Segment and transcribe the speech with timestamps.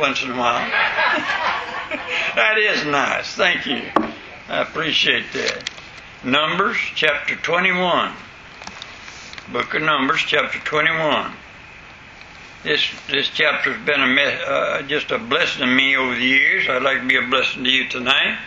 [0.00, 0.58] once in a while.
[2.34, 3.34] that is nice.
[3.34, 3.82] Thank you.
[4.48, 5.70] I appreciate that.
[6.24, 8.12] Numbers chapter 21.
[9.52, 11.32] Book of Numbers chapter 21.
[12.62, 16.68] This this chapter's been a uh, just a blessing to me over the years.
[16.68, 18.38] I'd like to be a blessing to you tonight.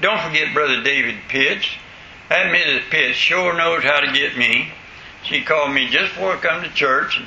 [0.00, 1.68] Don't forget Brother David Pitts.
[2.28, 2.90] That Mrs.
[2.90, 4.72] Pitts sure knows how to get me.
[5.22, 7.20] She called me just before I come to church.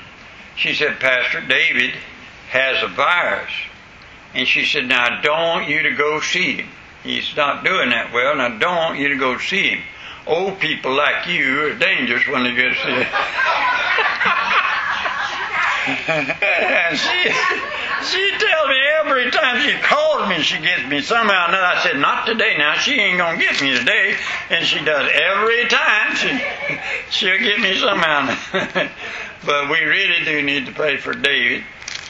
[0.55, 1.93] She said, Pastor David
[2.49, 3.51] has a virus.
[4.33, 6.69] And she said, Now I don't want you to go see him.
[7.03, 9.81] He's not doing that well, and I don't want you to go see him.
[10.27, 13.07] Old people like you are dangerous when they get sick.
[16.07, 17.31] and she,
[18.05, 21.47] she tells me every time she calls me, she gets me somehow.
[21.47, 22.55] And I said, not today.
[22.57, 24.15] Now she ain't gonna get me today,
[24.51, 26.15] and she does every time.
[26.15, 26.39] She,
[27.09, 28.37] she'll get me somehow.
[29.45, 31.63] but we really do need to pray for David.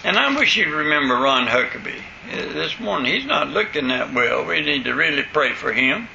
[0.04, 2.02] And I wish you'd remember Ron Huckabee.
[2.32, 4.44] Uh, this morning, he's not looking that well.
[4.46, 6.08] We need to really pray for him.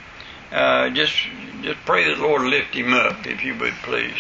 [0.50, 1.14] Uh, just,
[1.62, 4.18] just pray that the Lord lift him up, if you would please.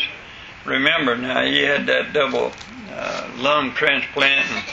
[0.64, 2.52] Remember now, he had that double
[2.92, 4.64] uh, lung transplant, and,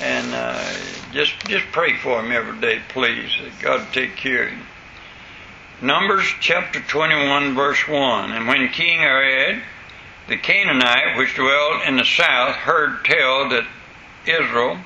[0.00, 0.74] and uh,
[1.12, 3.30] just, just pray for him every day, please.
[3.60, 4.66] God take care of him.
[5.80, 8.32] Numbers chapter 21, verse 1.
[8.32, 9.62] And when King Arad,
[10.26, 13.66] the Canaanite, which dwelt in the south, heard tell that
[14.26, 14.78] Israel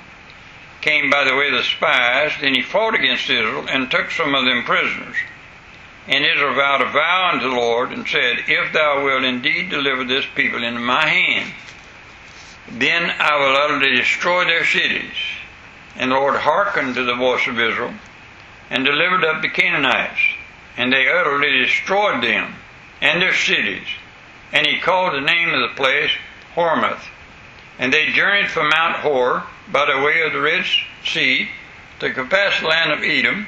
[0.80, 4.34] came by the way of the spies, then he fought against Israel and took some
[4.34, 5.16] of them prisoners.
[6.08, 10.04] And Israel vowed a vow unto the Lord and said, If thou wilt indeed deliver
[10.04, 11.52] this people into my hand,
[12.68, 15.16] then I will utterly destroy their cities.
[15.96, 17.94] And the Lord hearkened to the voice of Israel
[18.70, 20.20] and delivered up the Canaanites,
[20.76, 22.54] and they utterly destroyed them
[23.00, 23.86] and their cities.
[24.52, 26.10] And he called the name of the place
[26.54, 27.00] Hormah.
[27.78, 30.64] And they journeyed from Mount Hor by the way of the Red
[31.04, 31.48] Sea
[32.00, 33.46] to the land of Edom,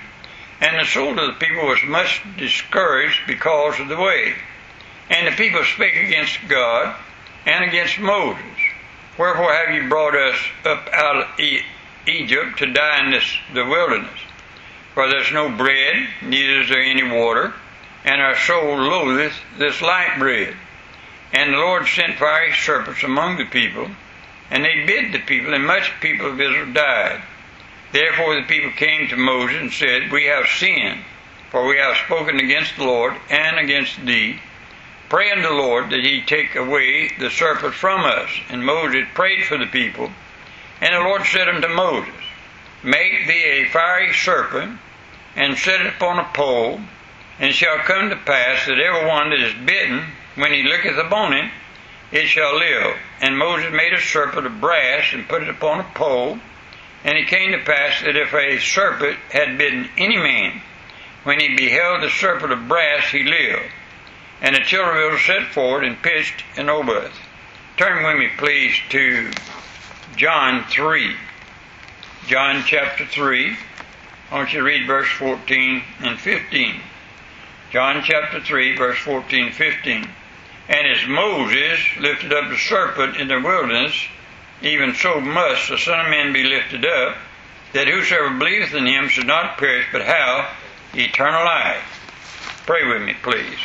[0.60, 4.34] and the soul of the people was much discouraged because of the way.
[5.10, 6.96] And the people spake against God
[7.46, 8.42] and against Moses.
[9.18, 11.40] Wherefore have you brought us up out of
[12.06, 14.18] Egypt to die in this, the wilderness?
[14.94, 17.54] For there's no bread, neither is there any water,
[18.04, 20.56] and our soul loatheth this light bread.
[21.32, 23.90] And the Lord sent fiery serpents among the people,
[24.50, 27.22] and they bit the people, and much people of Israel died.
[27.92, 31.04] Therefore the people came to Moses and said, We have sinned,
[31.50, 34.40] for we have spoken against the Lord and against thee.
[35.08, 38.28] Pray unto the Lord that he take away the serpent from us.
[38.50, 40.10] And Moses prayed for the people.
[40.82, 42.14] And the Lord said unto Moses,
[42.82, 44.78] Make thee a fiery serpent,
[45.34, 46.80] and set it upon a pole,
[47.38, 50.04] and it shall come to pass that every one that is bitten,
[50.34, 51.50] when he looketh upon it,
[52.10, 52.96] it shall live.
[53.20, 56.38] And Moses made a serpent of brass and put it upon a pole.
[57.04, 60.62] And it came to pass that if a serpent had bitten any man,
[61.24, 63.70] when he beheld the serpent of brass, he lived.
[64.40, 67.18] And the children of Israel set forward and pitched in Oboth.
[67.76, 69.30] Turn with me, please, to
[70.16, 71.14] John 3.
[72.26, 73.56] John chapter 3.
[74.30, 76.80] I want you to read verse 14 and 15.
[77.70, 80.08] John chapter 3, verse 14 and 15.
[80.68, 83.94] And as Moses lifted up the serpent in the wilderness,
[84.60, 87.16] even so must the Son of Man be lifted up,
[87.72, 90.46] that whosoever believeth in him should not perish, but have
[90.94, 92.62] eternal life.
[92.66, 93.58] Pray with me, please.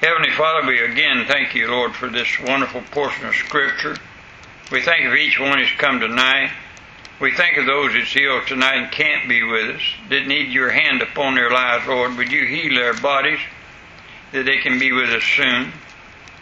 [0.00, 3.96] Heavenly Father, we again thank you, Lord, for this wonderful portion of Scripture.
[4.70, 6.50] We thank you for each one who's come tonight.
[7.20, 10.70] We thank of those that's healed tonight and can't be with us, that need your
[10.70, 12.16] hand upon their lives, Lord.
[12.16, 13.40] Would you heal their bodies,
[14.32, 15.72] that they can be with us soon?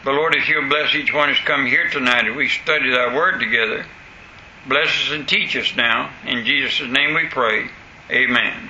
[0.07, 3.13] But Lord, if you'll bless each one who's come here tonight as we study thy
[3.13, 3.85] word together,
[4.69, 6.13] bless us and teach us now.
[6.25, 7.67] In Jesus' name we pray.
[8.09, 8.69] Amen.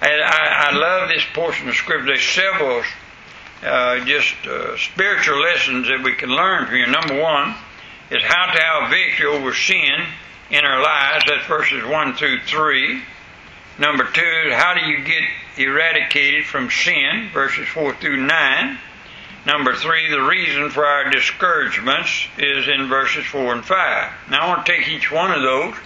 [0.00, 2.06] And I, I love this portion of Scripture.
[2.06, 2.82] There's several
[3.62, 6.88] uh, just uh, spiritual lessons that we can learn from here.
[6.88, 7.54] Number one
[8.10, 10.06] is how to have victory over sin
[10.50, 11.24] in our lives.
[11.28, 13.00] That's verses 1 through 3.
[13.78, 15.22] Number two, how do you get
[15.56, 17.30] eradicated from sin?
[17.32, 18.78] Verses 4 through 9.
[19.46, 24.12] Number three, the reason for our discouragements is in verses four and five.
[24.28, 25.76] Now I want to take each one of those,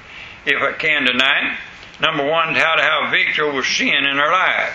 [0.47, 1.59] if I can tonight.
[2.01, 4.75] Number one, how to have victory over sin in our life.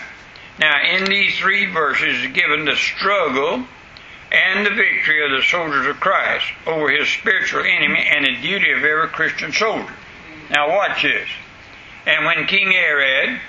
[0.60, 3.64] Now, in these three verses is given the struggle
[4.30, 8.70] and the victory of the soldiers of Christ over his spiritual enemy and the duty
[8.70, 9.92] of every Christian soldier.
[10.50, 11.28] Now, watch this.
[12.06, 13.40] And when King Arad,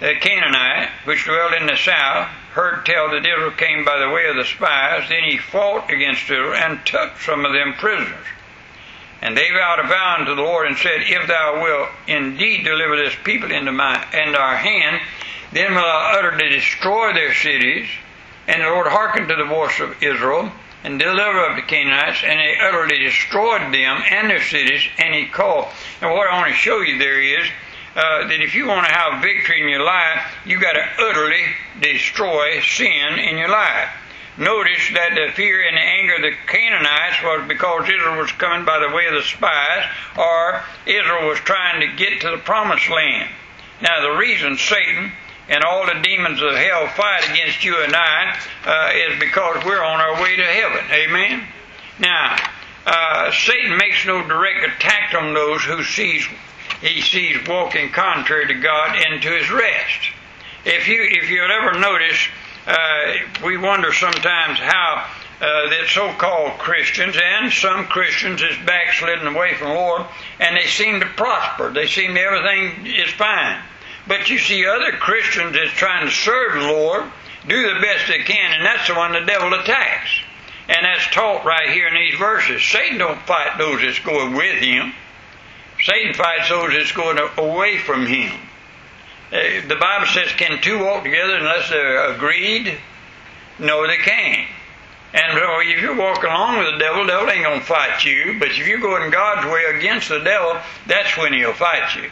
[0.00, 4.26] the Canaanite, which dwelt in the south, heard tell that Israel came by the way
[4.26, 8.26] of the spies, then he fought against Israel and took some of them prisoners.
[9.22, 12.96] And they vowed a vow unto the Lord and said, If thou wilt indeed deliver
[12.96, 15.00] this people into my into our hand,
[15.52, 17.88] then will I utterly destroy their cities.
[18.48, 20.50] And the Lord hearkened to the voice of Israel
[20.82, 24.82] and delivered up the Canaanites, and they utterly destroyed them and their cities.
[24.98, 25.68] And he called.
[26.00, 27.46] And what I want to show you there is
[27.96, 31.44] uh, that if you want to have victory in your life, you got to utterly
[31.80, 33.88] destroy sin in your life.
[34.38, 38.64] Notice that the fear and the anger of the Canaanites was because Israel was coming
[38.64, 39.84] by the way of the spies,
[40.16, 43.28] or Israel was trying to get to the promised land.
[43.82, 45.12] Now, the reason Satan
[45.48, 49.82] and all the demons of hell fight against you and I uh, is because we're
[49.82, 50.84] on our way to heaven.
[50.92, 51.42] Amen?
[51.98, 52.36] Now,
[52.86, 56.24] uh, Satan makes no direct attack on those who sees
[56.80, 60.10] he sees walking contrary to God into his rest.
[60.64, 62.28] If you if you'll ever notice,
[62.66, 65.06] uh, we wonder sometimes how
[65.40, 70.02] uh, that so-called Christians and some Christians is backslidden away from the Lord,
[70.38, 71.72] and they seem to prosper.
[71.72, 73.62] They seem everything is fine.
[74.06, 77.04] But you see other Christians is trying to serve the Lord,
[77.46, 80.10] do the best they can, and that's the one the devil attacks.
[80.68, 82.62] And that's taught right here in these verses.
[82.62, 84.92] Satan don't fight those that's going with him.
[85.82, 88.32] Satan fights those that's going away from him.
[89.32, 92.76] Uh, the Bible says, can two walk together unless they're agreed?
[93.58, 94.48] No, they can't.
[95.12, 98.36] And if you're walking along with the devil, the devil ain't going to fight you.
[98.38, 100.56] But if you're going God's way against the devil,
[100.86, 102.10] that's when he'll fight you.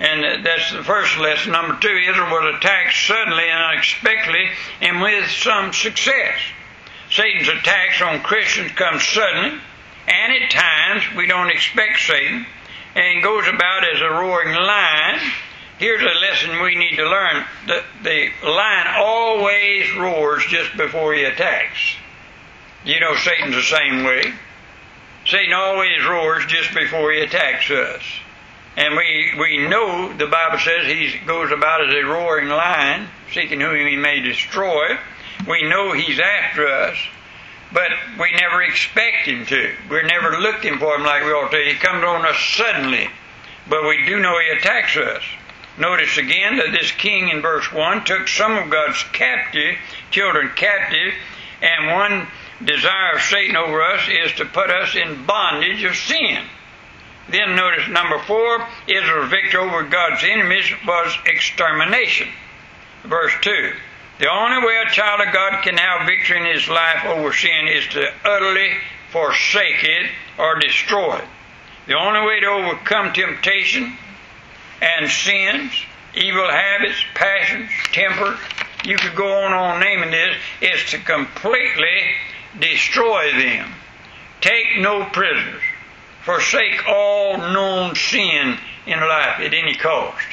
[0.00, 1.52] And that's the first lesson.
[1.52, 4.48] Number two, Israel was attacked suddenly and unexpectedly
[4.80, 6.38] and with some success.
[7.10, 9.60] Satan's attacks on Christians come suddenly,
[10.08, 12.46] and at times we don't expect Satan,
[12.94, 15.20] and goes about as a roaring lion.
[15.78, 17.44] Here's a lesson we need to learn.
[17.66, 21.96] The, the lion always roars just before he attacks.
[22.84, 24.34] You know Satan's the same way.
[25.26, 28.02] Satan always roars just before he attacks us.
[28.76, 33.60] And we, we know the Bible says he goes about as a roaring lion, seeking
[33.60, 34.98] whom he may destroy.
[35.48, 36.96] We know he's after us,
[37.74, 37.90] but
[38.20, 39.74] we never expect him to.
[39.90, 41.58] We're never looking for him like we ought to.
[41.58, 43.08] He comes on us suddenly,
[43.68, 45.22] but we do know he attacks us.
[45.76, 49.76] Notice again that this king in verse 1 took some of God's captive,
[50.12, 51.14] children captive,
[51.60, 52.28] and one
[52.64, 56.44] desire of Satan over us is to put us in bondage of sin.
[57.28, 62.28] Then notice number four, Israel's victory over God's enemies was extermination.
[63.02, 63.72] Verse 2.
[64.24, 67.68] The only way a child of God can have victory in his life over sin
[67.68, 68.70] is to utterly
[69.10, 71.24] forsake it or destroy it.
[71.88, 73.98] The only way to overcome temptation
[74.80, 75.74] and sins,
[76.14, 78.38] evil habits, passions, temper,
[78.86, 82.14] you could go on on naming this, is to completely
[82.58, 83.74] destroy them.
[84.40, 85.62] Take no prisoners
[86.22, 88.56] forsake all known sin
[88.86, 90.24] in life at any cost.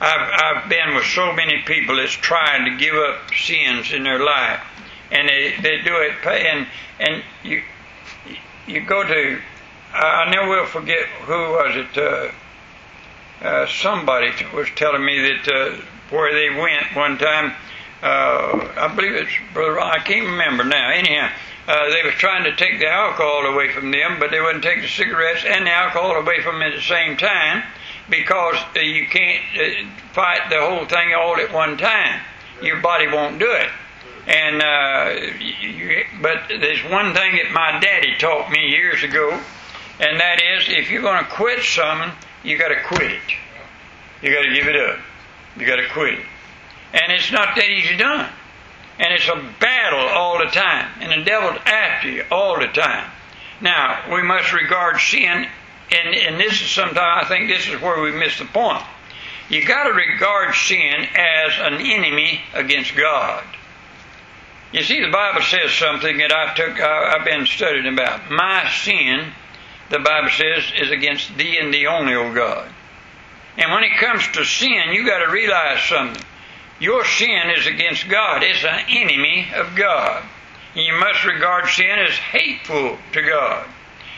[0.00, 4.22] I've, I've been with so many people that's trying to give up sins in their
[4.22, 4.62] life,
[5.10, 6.12] and they, they do it.
[6.26, 6.66] And
[7.00, 7.62] and you
[8.66, 9.40] you go to
[9.92, 11.98] I never will forget who was it.
[11.98, 12.30] Uh,
[13.44, 15.76] uh, somebody was telling me that uh,
[16.10, 17.54] where they went one time.
[18.02, 19.80] Uh, I believe it's brother.
[19.80, 20.90] I can't remember now.
[20.90, 21.30] Anyhow,
[21.66, 24.82] uh, they was trying to take the alcohol away from them, but they wouldn't take
[24.82, 27.64] the cigarettes and the alcohol away from them at the same time
[28.10, 32.20] because uh, you can't uh, fight the whole thing all at one time.
[32.62, 33.68] Your body won't do it.
[34.26, 39.40] And uh, you, but there's one thing that my daddy taught me years ago,
[40.00, 42.10] and that is if you're going to quit something,
[42.44, 43.22] you got to quit it.
[44.22, 44.98] You got to give it up.
[45.56, 46.24] You got to quit it.
[46.92, 48.28] And it's not that easy done.
[48.98, 50.90] And it's a battle all the time.
[51.00, 53.10] And the devil's after you all the time.
[53.60, 55.46] Now, we must regard sin,
[55.90, 58.84] and, and this is sometimes, I think this is where we miss the point.
[59.48, 63.42] You got to regard sin as an enemy against God.
[64.72, 68.30] You see, the Bible says something that I took, I've been studying about.
[68.30, 69.32] My sin,
[69.88, 72.68] the Bible says, is against thee and thee only, O God.
[73.56, 76.22] And when it comes to sin, you got to realize something.
[76.80, 78.42] Your sin is against God.
[78.42, 80.22] It's an enemy of God.
[80.74, 83.66] You must regard sin as hateful to God.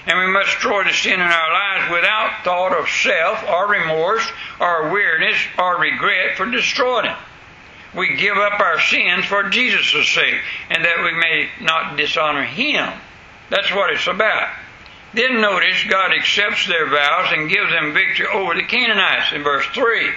[0.07, 4.27] And we must destroy the sin in our lives without thought of self or remorse
[4.59, 7.17] or weariness or regret for destroying it.
[7.95, 10.41] We give up our sins for Jesus' sake
[10.71, 12.89] and that we may not dishonor Him.
[13.51, 14.49] That's what it's about.
[15.13, 19.67] Then notice God accepts their vows and gives them victory over the Canaanites in verse
[19.75, 20.09] 3.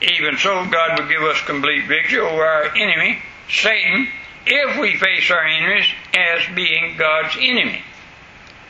[0.00, 4.08] Even so, God will give us complete victory over our enemy, Satan,
[4.46, 7.82] if we face our enemies as being God's enemy.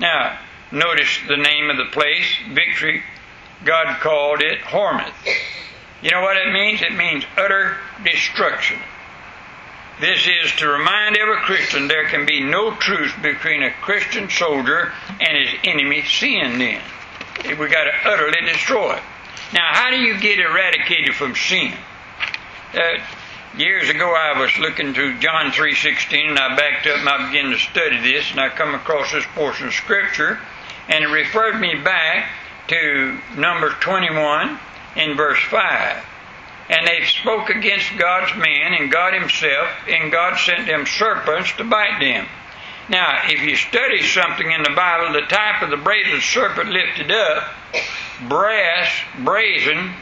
[0.02, 0.38] Now,
[0.72, 3.02] Notice the name of the place, Victory.
[3.62, 5.12] God called it Hormah.
[6.02, 6.80] You know what it means?
[6.80, 8.78] It means utter destruction.
[10.00, 14.90] This is to remind every Christian there can be no truce between a Christian soldier
[15.20, 16.80] and his enemy sin then.
[17.44, 19.02] We got to utterly destroy it.
[19.52, 21.74] Now, how do you get eradicated from sin?
[22.72, 22.80] Uh,
[23.56, 27.50] years ago, I was looking through John 3.16 and I backed up and I began
[27.50, 30.38] to study this and I come across this portion of Scripture
[30.88, 32.30] and it referred me back
[32.68, 34.58] to Numbers 21
[34.96, 36.04] in verse 5.
[36.70, 41.64] And they spoke against God's men and God Himself, and God sent them serpents to
[41.64, 42.26] bite them.
[42.88, 47.10] Now, if you study something in the Bible, the type of the brazen serpent lifted
[47.10, 47.52] up,
[48.28, 49.92] brass, brazen,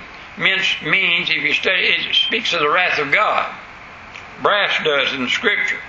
[0.40, 3.54] means, means if you study it, speaks of the wrath of God.
[4.42, 5.80] Brass does in Scripture.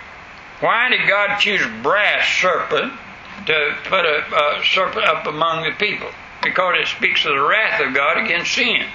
[0.60, 2.94] Why did God choose brass serpent
[3.48, 6.10] to put a, a serpent up among the people?
[6.44, 8.86] Because it speaks of the wrath of God against sin.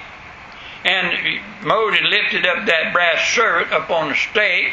[0.85, 4.71] And Moses lifted up that brass serpent up on the stake,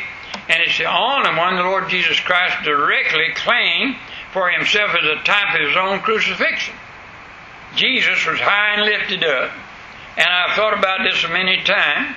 [0.49, 3.97] and it's the only one the Lord Jesus Christ directly claimed
[4.33, 6.75] for himself as a type of his own crucifixion.
[7.75, 9.51] Jesus was high and lifted up,
[10.17, 12.17] and I've thought about this many times.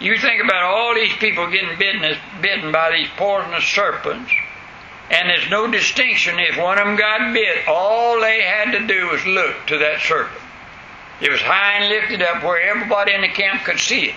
[0.00, 4.30] You think about all these people getting bitten, bitten by these poisonous serpents,
[5.10, 6.38] and there's no distinction.
[6.38, 10.00] If one of them got bit, all they had to do was look to that
[10.00, 10.40] serpent.
[11.20, 14.14] It was high and lifted up where everybody in the camp could see it.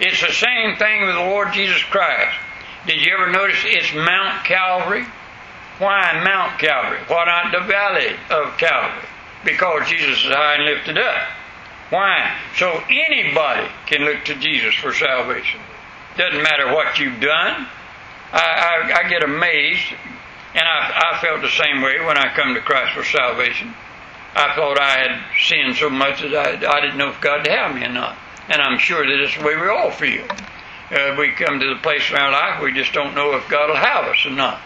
[0.00, 2.36] It's the same thing with the Lord Jesus Christ.
[2.86, 5.04] Did you ever notice it's Mount Calvary?
[5.78, 7.00] Why Mount Calvary?
[7.08, 9.08] Why not the valley of Calvary?
[9.44, 11.28] Because Jesus is high and lifted up.
[11.90, 12.36] Why?
[12.56, 15.60] So anybody can look to Jesus for salvation.
[16.16, 17.66] Doesn't matter what you've done.
[18.32, 19.92] I, I, I get amazed,
[20.54, 23.74] and I, I felt the same way when I come to Christ for salvation.
[24.34, 27.48] I thought I had sinned so much that I, I didn't know if God would
[27.48, 28.16] have me or not.
[28.48, 30.24] And I'm sure that it's the way we all feel.
[30.90, 33.68] Uh, we come to the place in our life we just don't know if God
[33.68, 34.60] will have us or not.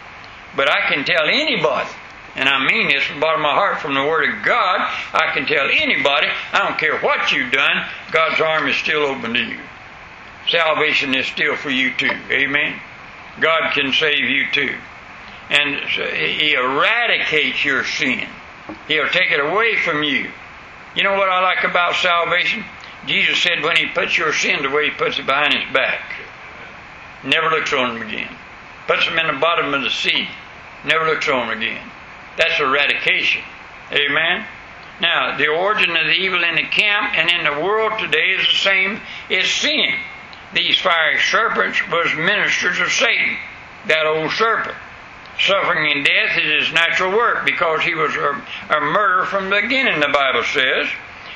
[0.57, 1.91] But I can tell anybody,
[2.37, 4.81] and I mean this from the bottom of my heart from the Word of God,
[5.13, 9.35] I can tell anybody, I don't care what you've done, God's arm is still open
[9.35, 9.61] to you.
[10.49, 12.13] Salvation is still for you too.
[12.31, 12.81] Amen.
[13.41, 14.75] God can save you too.
[15.51, 18.29] And He eradicates your sin.
[18.89, 20.31] He'll take it away from you.
[20.95, 22.65] You know what I like about salvation?
[23.07, 26.01] Jesus said when He puts your sins away, He puts it behind His back.
[27.25, 28.35] Never looks on them again.
[28.87, 30.29] Puts them in the bottom of the sea.
[30.85, 31.91] Never looks on them again.
[32.37, 33.43] That's eradication.
[33.93, 34.45] Amen?
[35.01, 38.47] Now, the origin of the evil in the camp and in the world today is
[38.47, 39.01] the same
[39.31, 39.95] as sin.
[40.53, 43.37] These fiery serpents was ministers of Satan,
[43.87, 44.77] that old serpent.
[45.41, 48.41] Suffering and death is his natural work because he was a,
[48.77, 50.87] a murderer from the beginning, the Bible says.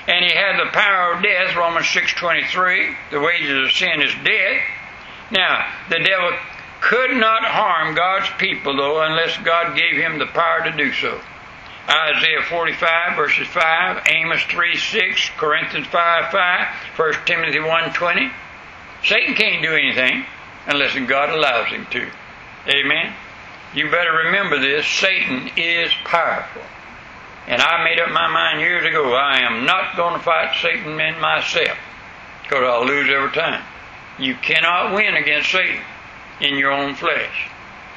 [0.06, 2.94] And he had the power of death, Romans 6.23.
[3.10, 4.62] The wages of sin is death.
[5.32, 6.32] Now, the devil
[6.80, 11.20] could not harm God's people, though, unless God gave him the power to do so.
[11.88, 18.30] Isaiah 45, verses 5, Amos 3, 6, Corinthians 5, 5, 1 Timothy 1, 20.
[19.04, 20.24] Satan can't do anything
[20.66, 22.10] unless God allows him to.
[22.68, 23.14] Amen.
[23.74, 26.62] You better remember this Satan is powerful.
[27.46, 31.00] And I made up my mind years ago I am not going to fight Satan
[31.00, 31.78] in myself
[32.42, 33.64] because I'll lose every time.
[34.18, 35.80] You cannot win against Satan
[36.40, 37.50] in your own flesh.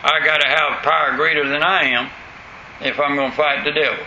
[0.03, 2.10] I got to have power greater than I am
[2.81, 4.03] if I'm going to fight the devil.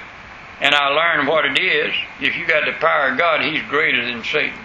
[0.61, 1.95] And I learned what it is.
[2.21, 4.59] If you got the power of God, He's greater than Satan.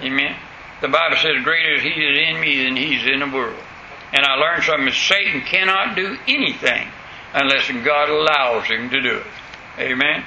[0.00, 0.36] Amen.
[0.80, 3.58] The Bible says, "Greater is He that is in me than He's in the world."
[4.12, 6.88] And I learned something Satan cannot do anything
[7.34, 9.26] unless God allows him to do it.
[9.78, 10.24] Amen.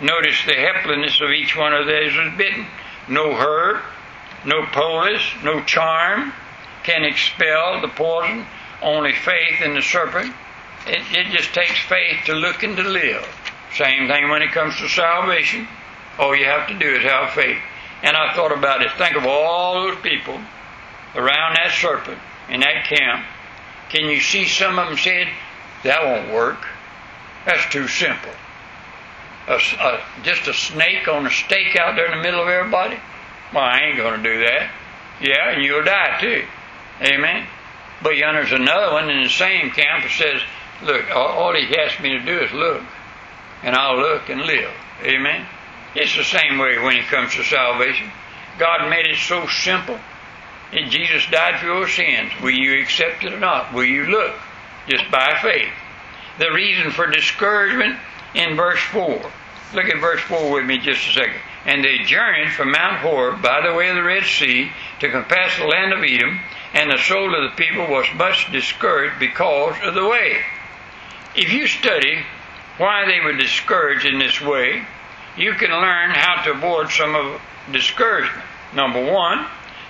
[0.00, 2.66] Notice the helplessness of each one of those was bitten.
[3.08, 3.82] No hurt,
[4.44, 6.32] no polis, no charm
[6.84, 8.46] can expel the poison.
[8.82, 10.34] Only faith in the serpent.
[10.86, 13.24] It, it just takes faith to look and to live.
[13.76, 15.68] Same thing when it comes to salvation.
[16.18, 17.58] All you have to do is have faith.
[18.02, 18.90] And I thought about it.
[18.98, 20.38] Think of all those people
[21.14, 23.24] around that serpent in that camp,
[23.90, 25.28] can you see some of them said,
[25.84, 26.66] that won't work.
[27.46, 28.32] That's too simple.
[29.48, 32.98] A, a, just a snake on a stake out there in the middle of everybody?
[33.52, 34.70] Well, I ain't going to do that.
[35.20, 36.44] Yeah, and you'll die too.
[37.00, 37.46] Amen.
[38.02, 40.40] But yonder there's another one in the same camp that says,
[40.82, 42.82] look, all, all he asks me to do is look,
[43.62, 44.70] and I'll look and live.
[45.02, 45.46] Amen.
[45.94, 48.10] It's the same way when it comes to salvation.
[48.58, 49.98] God made it so simple.
[50.72, 52.32] And Jesus died for your sins.
[52.42, 53.74] Will you accept it or not?
[53.74, 54.34] Will you look?
[54.88, 55.72] Just by faith.
[56.38, 57.98] The reason for discouragement
[58.34, 59.30] in verse 4.
[59.74, 61.40] Look at verse 4 with me just a second.
[61.64, 65.56] And they journeyed from Mount Hor by the way of the Red Sea to compass
[65.56, 66.40] the land of Edom,
[66.74, 70.40] and the soul of the people was much discouraged because of the way.
[71.34, 72.22] If you study
[72.76, 74.84] why they were discouraged in this way,
[75.36, 78.44] you can learn how to avoid some of discouragement.
[78.74, 79.46] Number one,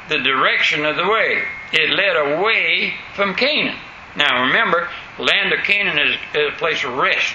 [0.09, 1.43] the direction of the way.
[1.73, 3.79] It led away from Canaan.
[4.15, 7.35] Now remember, land of Canaan is, is a place of rest.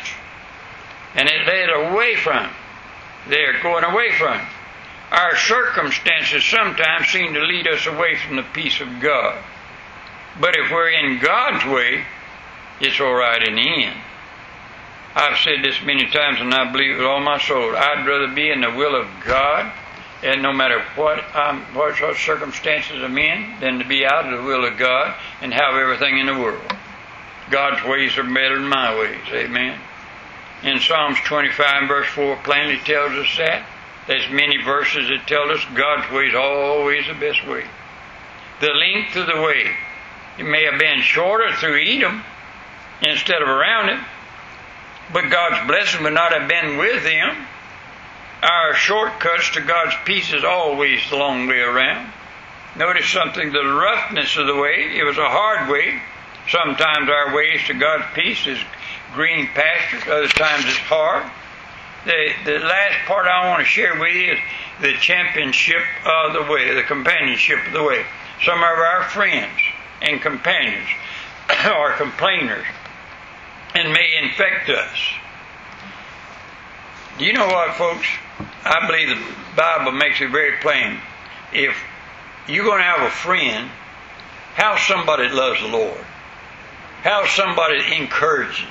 [1.17, 2.49] And it led away from.
[3.27, 4.39] They're going away from.
[5.11, 9.43] Our circumstances sometimes seem to lead us away from the peace of God.
[10.39, 12.05] But if we're in God's way,
[12.79, 13.97] it's all right in the end.
[15.15, 17.75] I've said this many times and I believe with all my soul.
[17.75, 19.71] I'd rather be in the will of God
[20.23, 24.45] and no matter what I'm, what circumstances I'm in, than to be out of the
[24.45, 26.61] will of God and have everything in the world.
[27.49, 29.21] God's ways are better than my ways.
[29.31, 29.79] Amen.
[30.63, 33.65] In Psalms 25 verse 4 plainly tells us that.
[34.07, 37.65] There's many verses that tell us God's way is always the best way.
[38.61, 39.75] The length of the way.
[40.39, 42.23] It may have been shorter through Edom
[43.01, 43.99] instead of around it,
[45.13, 47.47] but God's blessing would not have been with them
[48.41, 52.11] our shortcuts to God's peace is always the long way around.
[52.75, 55.99] Notice something the roughness of the way, it was a hard way.
[56.47, 58.59] Sometimes our ways to God's peace is
[59.13, 61.29] green pastures, other times it's hard.
[62.05, 64.39] The, the last part I want to share with you is
[64.81, 68.05] the championship of the way, the companionship of the way.
[68.45, 69.59] Some of our friends
[70.01, 70.87] and companions
[71.49, 72.65] are complainers
[73.73, 74.97] and may infect us.
[77.17, 78.07] Do you know what, folks?
[78.63, 79.23] I believe the
[79.55, 80.99] Bible makes it very plain.
[81.51, 81.75] If
[82.47, 83.69] you're going to have a friend,
[84.55, 86.05] have somebody loves the Lord.
[87.01, 88.65] Have somebody encourages.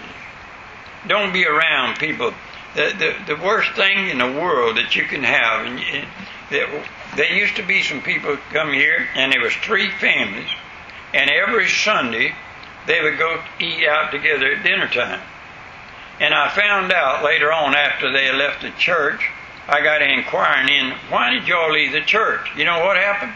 [1.07, 2.35] Don't be around people.
[2.75, 2.93] The,
[3.27, 6.07] the, the worst thing in the world that you can have, and, and
[7.17, 10.51] there used to be some people come here, and there was three families,
[11.15, 12.35] and every Sunday
[12.87, 15.21] they would go eat out together at dinner time.
[16.21, 19.31] And I found out later on after they left the church
[19.69, 22.49] I got inquiring in, why did y'all leave the church?
[22.57, 23.33] You know what happened?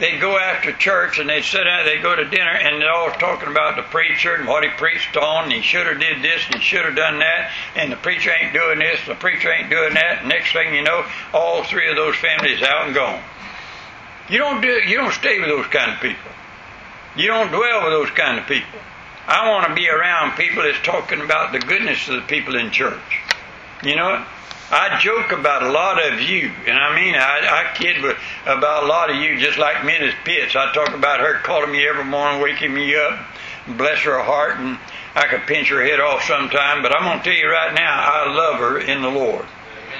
[0.00, 3.10] They'd go after church and they'd sit down, they'd go to dinner and they're all
[3.12, 6.40] talking about the preacher and what he preached on and he should have did this
[6.46, 9.68] and he should have done that and the preacher ain't doing this, the preacher ain't
[9.68, 10.24] doing that.
[10.26, 13.22] Next thing you know, all three of those families out and gone.
[14.30, 16.32] You don't do you don't stay with those kind of people.
[17.14, 18.80] You don't dwell with those kind of people.
[19.26, 22.70] I want to be around people that's talking about the goodness of the people in
[22.70, 23.20] church.
[23.82, 24.26] You know what?
[24.72, 28.84] I joke about a lot of you, and I mean, I, I kid with, about
[28.84, 30.14] a lot of you, just like Mrs.
[30.24, 30.54] Pitts.
[30.54, 33.18] I talk about her calling me every morning, waking me up,
[33.66, 34.78] bless her heart, and
[35.16, 36.82] I could pinch her head off sometime.
[36.82, 39.44] But I'm going to tell you right now, I love her in the Lord,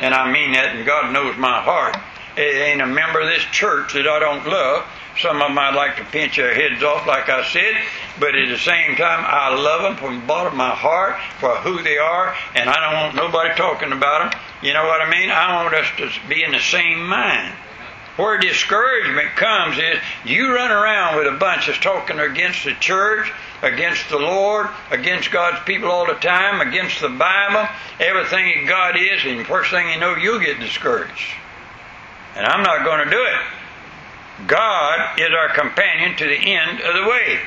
[0.01, 1.97] and I mean that, and God knows my heart.
[2.37, 4.87] It ain't a member of this church that I don't love.
[5.19, 7.75] Some of them I'd like to pinch their heads off, like I said,
[8.19, 11.57] but at the same time, I love them from the bottom of my heart for
[11.57, 14.41] who they are, and I don't want nobody talking about them.
[14.63, 15.31] You know what I mean?
[15.31, 17.55] I want us to be in the same mind.
[18.17, 23.33] Where discouragement comes is you run around with a bunch that's talking against the church,
[23.63, 28.97] against the Lord, against God's people all the time, against the Bible, everything that God
[28.97, 31.35] is, and first thing you know, you'll get discouraged.
[32.37, 34.47] And I'm not going to do it.
[34.47, 37.41] God is our companion to the end of the way.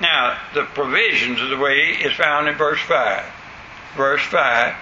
[0.00, 3.24] Now, the provisions of the way is found in verse 5.
[3.96, 4.74] Verse 5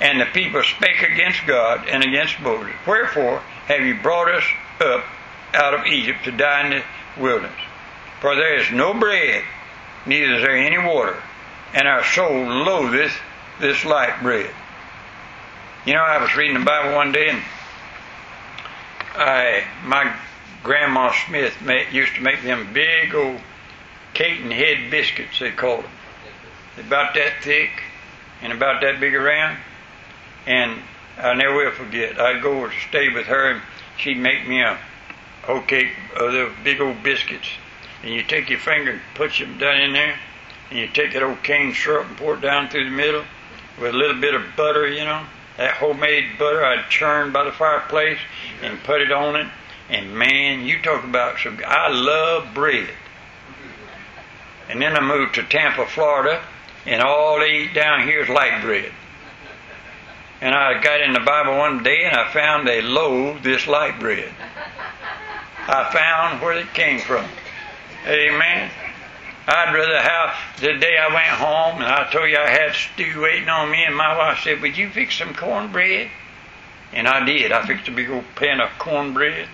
[0.00, 2.74] And the people spake against God and against Moses.
[2.86, 4.44] Wherefore have you brought us
[4.80, 5.04] up
[5.54, 7.60] out of Egypt to die in the wilderness?
[8.20, 9.44] For there is no bread,
[10.04, 11.16] neither is there any water,
[11.72, 13.16] and our soul loatheth
[13.60, 14.50] this light bread.
[15.86, 17.42] You know, I was reading the Bible one day, and
[19.18, 20.14] I, my
[20.62, 21.54] Grandma Smith
[21.92, 23.40] used to make them big old
[24.14, 25.90] Caton head biscuits, they called them.
[26.86, 27.70] About that thick
[28.42, 29.58] and about that big around.
[30.46, 30.80] And
[31.18, 32.20] I never will forget.
[32.20, 33.62] I'd go to stay with her, and
[33.96, 34.78] she'd make me a
[35.42, 37.48] whole cake of the big old biscuits.
[38.02, 40.18] And you take your finger and put them down in there,
[40.70, 43.24] and you take that old cane syrup and pour it down through the middle
[43.80, 45.24] with a little bit of butter, you know.
[45.58, 48.18] That homemade butter I'd churn by the fireplace
[48.62, 49.48] and put it on it.
[49.90, 51.60] And man, you talk about some.
[51.66, 52.88] I love bread.
[54.68, 56.42] And then I moved to Tampa, Florida,
[56.86, 58.92] and all they eat down here is light bread.
[60.40, 63.98] And I got in the Bible one day and I found they loathe this light
[63.98, 64.32] bread.
[65.66, 67.26] I found where it came from.
[68.06, 68.70] Amen.
[69.48, 73.22] I'd rather have the day I went home and I told you I had stew
[73.22, 76.10] waiting on me, and my wife said, Would you fix some cornbread?
[76.92, 77.50] And I did.
[77.50, 79.48] I fixed a big old pan of cornbread.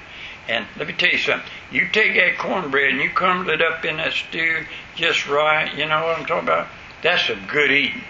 [0.48, 1.48] And let me tell you something.
[1.70, 5.72] You take that cornbread and you crumble it up in that stew just right.
[5.72, 6.66] You know what I'm talking about?
[7.02, 8.02] That's a good eating.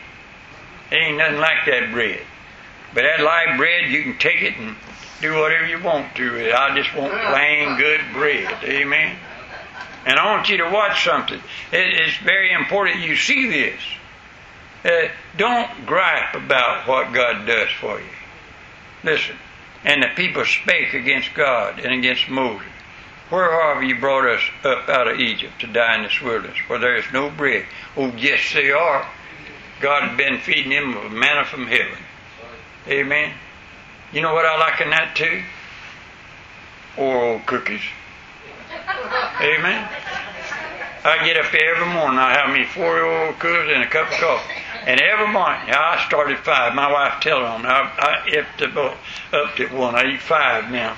[0.90, 2.22] ain't nothing like that bread.
[2.94, 4.74] But that light bread, you can take it and
[5.20, 6.54] do whatever you want to it.
[6.54, 8.64] I just want plain good bread.
[8.64, 9.16] Amen.
[10.06, 11.40] And I want you to watch something.
[11.72, 13.80] it's very important you see this.
[14.84, 18.06] Uh, don't gripe about what God does for you.
[19.02, 19.36] Listen.
[19.84, 22.66] And the people spake against God and against Moses.
[23.30, 26.78] Where have you brought us up out of Egypt to die in this wilderness, where
[26.78, 27.64] there is no bread?
[27.96, 29.08] Oh, yes, they are.
[29.80, 31.98] God has been feeding them with manna from heaven.
[32.86, 33.32] Amen.
[34.12, 35.42] You know what I liken that to?
[36.96, 37.82] Oreo cookies.
[39.44, 39.86] Amen.
[41.04, 42.18] I get up every morning.
[42.18, 44.54] I have me four old cookies and a cup of coffee.
[44.86, 46.74] And every morning, I started five.
[46.74, 47.66] My wife tells on.
[47.66, 48.96] I, I upped, up,
[49.34, 49.96] upped at one.
[49.96, 50.96] I eat five now.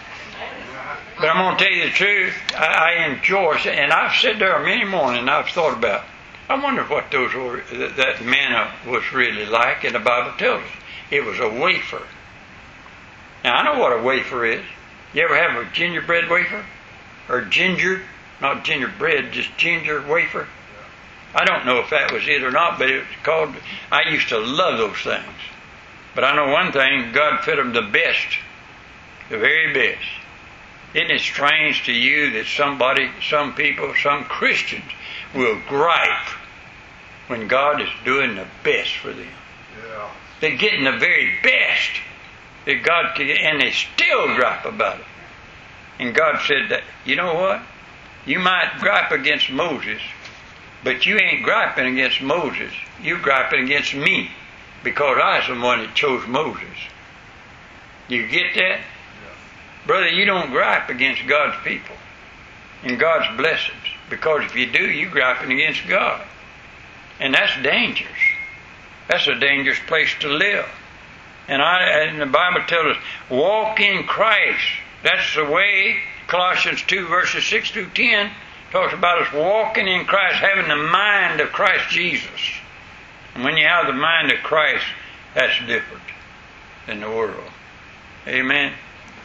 [1.18, 2.34] But I'm going to tell you the truth.
[2.54, 3.66] I, I enjoy it.
[3.66, 6.04] And I've sat there many mornings and I've thought about
[6.48, 9.82] I wonder what those were, that manna was really like.
[9.82, 10.70] And the Bible tells us
[11.10, 12.06] it was a wafer.
[13.42, 14.64] Now, I know what a wafer is.
[15.12, 16.64] You ever have a gingerbread wafer?
[17.28, 18.02] Or ginger?
[18.40, 20.46] Not gingerbread, just ginger wafer.
[21.34, 23.54] I don't know if that was it or not, but it was called.
[23.90, 25.26] I used to love those things.
[26.14, 28.38] But I know one thing God fed them the best,
[29.28, 30.06] the very best.
[30.94, 34.90] Isn't it strange to you that somebody, some people, some Christians
[35.34, 36.28] will gripe
[37.26, 39.28] when God is doing the best for them?
[39.86, 40.10] Yeah.
[40.40, 41.90] They're getting the very best
[42.64, 45.06] that God can, and they still gripe about it.
[45.98, 47.60] And God said that, you know what?
[48.26, 50.00] You might gripe against Moses,
[50.82, 52.72] but you ain't griping against Moses.
[53.00, 54.30] You're griping against me
[54.82, 56.76] because I was the one that chose Moses.
[58.08, 58.80] You get that?
[59.86, 61.96] Brother, you don't gripe against God's people
[62.82, 63.76] and God's blessings
[64.10, 66.26] because if you do, you're griping against God.
[67.20, 68.10] And that's dangerous.
[69.08, 70.66] That's a dangerous place to live.
[71.48, 74.64] And I and the Bible tells us, walk in Christ.
[75.02, 75.98] That's the way.
[76.26, 78.30] Colossians two verses six through ten
[78.72, 82.40] talks about us walking in Christ, having the mind of Christ Jesus.
[83.34, 84.84] And when you have the mind of Christ,
[85.34, 86.02] that's different
[86.86, 87.50] than the world.
[88.26, 88.72] Amen.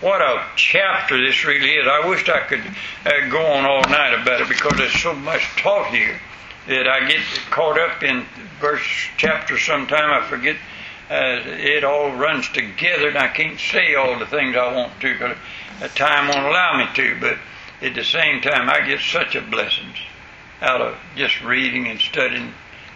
[0.02, 1.88] What a chapter this really is.
[1.88, 2.64] I wish I could
[3.06, 6.20] uh, go on all night about it because there's so much taught here
[6.68, 8.26] that I get caught up in
[8.60, 10.12] verse chapter sometime.
[10.12, 10.56] I forget
[11.10, 15.14] uh, it all runs together, and I can't say all the things I want to
[15.14, 15.38] because
[15.90, 17.20] time won't allow me to.
[17.20, 17.38] But
[17.82, 19.98] at the same time, I get such a blessings
[20.62, 22.54] out of just reading and studying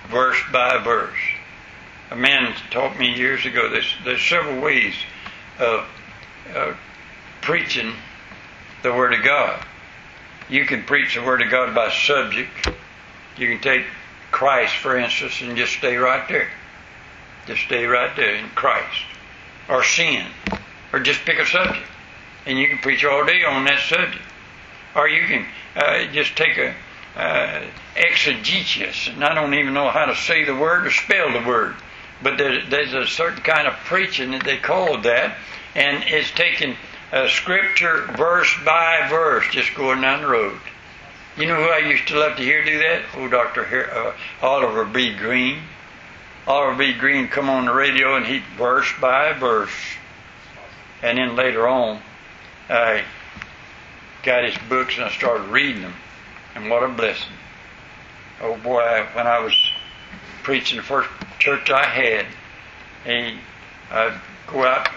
[0.09, 1.17] verse by verse.
[2.11, 4.93] A man taught me years ago there's, there's several ways
[5.57, 5.85] of
[6.53, 6.73] uh,
[7.41, 7.93] preaching
[8.83, 9.63] the Word of God.
[10.47, 12.69] You can preach the Word of God by subject.
[13.37, 13.85] You can take
[14.31, 16.49] Christ, for instance, and just stay right there.
[17.47, 19.01] Just stay right there in Christ.
[19.67, 20.27] Or sin.
[20.93, 21.87] Or just pick a subject.
[22.45, 24.23] And you can preach all day on that subject.
[24.95, 26.73] Or you can uh, just take a
[27.15, 27.61] uh,
[27.95, 31.75] exegesis, and I don't even know how to say the word or spell the word.
[32.21, 35.37] But there, there's a certain kind of preaching that they call that,
[35.75, 36.75] and it's taking
[37.11, 40.59] a scripture verse by verse, just going down the road.
[41.37, 43.03] You know who I used to love to hear do that?
[43.15, 43.91] Oh, Dr.
[43.91, 45.13] uh, Oliver B.
[45.13, 45.59] Greene.
[46.47, 46.93] Oliver B.
[46.93, 49.73] Greene come on the radio and he verse by verse.
[51.01, 52.01] And then later on,
[52.69, 53.03] I
[54.23, 55.93] got his books and I started reading them.
[56.55, 57.33] And what a blessing.
[58.41, 59.55] Oh boy, when I was
[60.43, 62.25] preaching the first church I had,
[63.05, 63.37] he,
[63.91, 64.89] I'd go out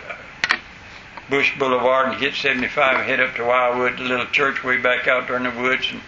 [1.30, 5.06] Bush Boulevard and hit 75 and head up to Wildwood, the little church way back
[5.06, 5.86] out there in the woods.
[5.90, 6.00] And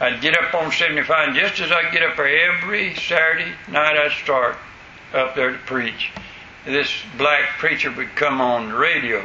[0.00, 3.96] I'd get up on 75, and just as I get up there every Saturday night,
[3.96, 4.56] I'd start
[5.12, 6.10] up there to preach.
[6.64, 9.22] This black preacher would come on the radio,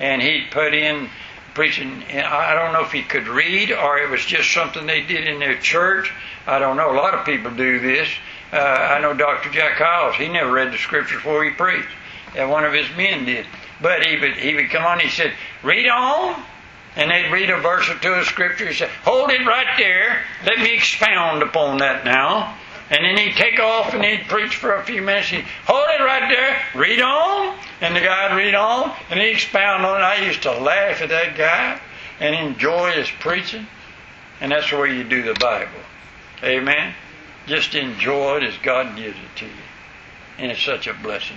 [0.00, 1.08] and he'd put in
[1.54, 2.02] preaching.
[2.10, 5.38] I don't know if he could read or it was just something they did in
[5.38, 6.12] their church.
[6.46, 6.92] I don't know.
[6.92, 8.08] A lot of people do this.
[8.52, 9.50] Uh, I know Dr.
[9.50, 10.16] Jack Hyles.
[10.16, 11.88] He never read the scriptures before he preached.
[12.34, 13.46] And one of his men did.
[13.80, 15.00] But he would he would come on.
[15.00, 15.32] He said,
[15.62, 16.42] "Read on."
[16.96, 18.66] And they'd read a verse or two of scripture.
[18.66, 20.24] He said, Hold it right there.
[20.44, 22.56] Let me expound upon that now.
[22.90, 25.28] And then he'd take off and he'd preach for a few minutes.
[25.28, 29.86] He'd hold it right there, read on, and the guy'd read on, and he'd expound
[29.86, 30.04] on it.
[30.04, 31.80] I used to laugh at that guy
[32.18, 33.66] and enjoy his preaching.
[34.40, 35.80] And that's the way you do the Bible.
[36.42, 36.94] Amen.
[37.46, 39.52] Just enjoy it as God gives it to you.
[40.38, 41.36] And it's such a blessing.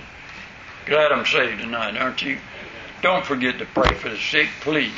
[0.86, 2.38] Glad I'm saved tonight, aren't you?
[3.00, 4.92] Don't forget to pray for the sick, please.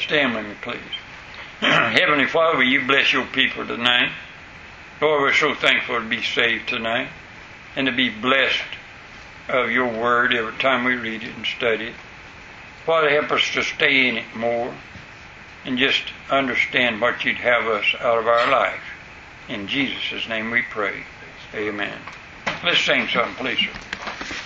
[0.00, 0.78] Stand with me, please.
[1.60, 4.10] Heavenly Father, you bless your people tonight?
[5.00, 7.08] Lord, we're so thankful to be saved tonight
[7.74, 8.62] and to be blessed
[9.48, 11.94] of your word every time we read it and study it.
[12.86, 14.72] Father, help us to stay in it more
[15.64, 18.82] and just understand what you'd have us out of our life.
[19.48, 21.02] In Jesus' name we pray.
[21.54, 21.98] Amen.
[22.62, 24.43] Let's sing something, please, sir.